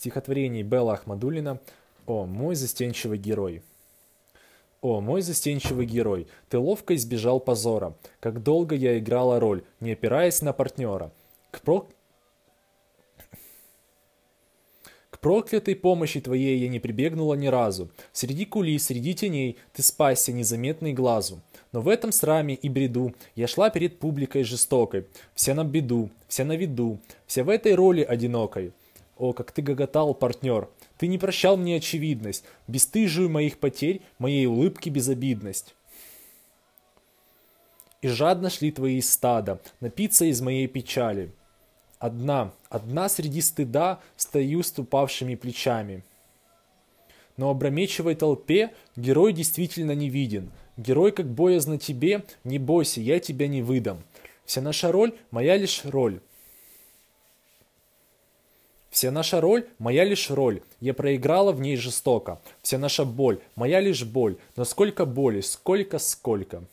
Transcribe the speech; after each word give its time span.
стихотворений 0.00 0.62
Белла 0.62 0.94
Ахмадулина 0.94 1.60
«О, 2.06 2.24
мой 2.24 2.54
застенчивый 2.54 3.18
герой». 3.18 3.62
О, 4.80 5.02
мой 5.02 5.20
застенчивый 5.20 5.84
герой, 5.84 6.26
ты 6.48 6.56
ловко 6.56 6.94
избежал 6.94 7.38
позора. 7.38 7.94
Как 8.18 8.42
долго 8.42 8.74
я 8.74 8.98
играла 8.98 9.38
роль, 9.38 9.62
не 9.78 9.92
опираясь 9.92 10.40
на 10.40 10.54
партнера. 10.54 11.12
К, 11.50 11.60
про... 11.60 11.86
К 15.10 15.18
проклятой 15.18 15.76
помощи 15.76 16.22
твоей 16.22 16.58
я 16.58 16.70
не 16.70 16.80
прибегнула 16.80 17.34
ни 17.34 17.48
разу. 17.48 17.90
Среди 18.12 18.46
кулис, 18.46 18.86
среди 18.86 19.12
теней 19.12 19.58
ты 19.74 19.82
спасся 19.82 20.32
незаметный 20.32 20.94
глазу. 20.94 21.42
Но 21.72 21.82
в 21.82 21.88
этом 21.88 22.10
сраме 22.10 22.54
и 22.54 22.70
бреду 22.70 23.14
я 23.34 23.46
шла 23.46 23.68
перед 23.68 23.98
публикой 23.98 24.44
жестокой. 24.44 25.04
Вся 25.34 25.52
на 25.52 25.62
беду, 25.62 26.08
вся 26.26 26.46
на 26.46 26.56
виду, 26.56 27.00
вся 27.26 27.44
в 27.44 27.50
этой 27.50 27.74
роли 27.74 28.00
одинокой. 28.00 28.72
О, 29.20 29.34
как 29.34 29.52
ты 29.52 29.60
гоготал, 29.60 30.14
партнер! 30.14 30.70
Ты 30.96 31.06
не 31.06 31.18
прощал 31.18 31.58
мне 31.58 31.76
очевидность, 31.76 32.42
бесстыжую 32.66 33.28
моих 33.28 33.58
потерь, 33.58 34.00
моей 34.18 34.46
улыбки 34.46 34.88
безобидность. 34.88 35.74
И 38.00 38.08
жадно 38.08 38.48
шли 38.48 38.72
твои 38.72 39.02
стада, 39.02 39.60
напиться 39.80 40.24
из 40.24 40.40
моей 40.40 40.66
печали. 40.66 41.34
Одна, 41.98 42.54
одна 42.70 43.10
среди 43.10 43.42
стыда 43.42 44.00
стою 44.16 44.62
с 44.62 44.78
упавшими 44.78 45.34
плечами. 45.34 46.02
Но 47.36 47.50
опрометчивой 47.50 48.14
толпе 48.14 48.72
герой 48.96 49.34
действительно 49.34 49.92
не 49.92 50.08
виден. 50.08 50.50
Герой, 50.78 51.12
как 51.12 51.26
боязно 51.26 51.76
тебе, 51.76 52.24
не 52.42 52.58
бойся, 52.58 53.02
я 53.02 53.20
тебя 53.20 53.48
не 53.48 53.60
выдам. 53.60 54.02
Вся 54.46 54.62
наша 54.62 54.90
роль– 54.90 55.14
моя 55.30 55.58
лишь 55.58 55.84
роль. 55.84 56.22
Вся 59.00 59.10
наша 59.10 59.40
роль– 59.40 59.64
моя 59.78 60.04
лишь 60.04 60.30
роль, 60.30 60.60
я 60.78 60.92
проиграла 60.92 61.52
в 61.52 61.60
ней 61.62 61.76
жестоко. 61.76 62.38
Вся 62.60 62.76
наша 62.76 63.06
боль– 63.06 63.38
моя 63.56 63.80
лишь 63.80 64.04
боль, 64.04 64.36
но 64.56 64.66
сколько 64.66 65.06
боли, 65.06 65.40
сколько, 65.40 65.98
сколько. 65.98 66.64